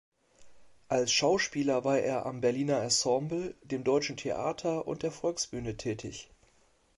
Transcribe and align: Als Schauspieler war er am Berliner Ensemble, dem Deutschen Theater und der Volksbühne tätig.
Als 0.87 1.11
Schauspieler 1.11 1.83
war 1.83 1.99
er 1.99 2.25
am 2.25 2.41
Berliner 2.41 2.81
Ensemble, 2.81 3.53
dem 3.61 3.83
Deutschen 3.83 4.17
Theater 4.17 4.87
und 4.87 5.03
der 5.03 5.11
Volksbühne 5.11 5.77
tätig. 5.77 6.31